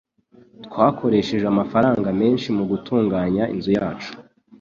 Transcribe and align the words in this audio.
Twakoresheje 0.65 1.45
amafaranga 1.53 2.09
menshi 2.21 2.47
mugutunganya 2.57 3.43
inzu 3.55 3.71
yacu. 3.79 4.11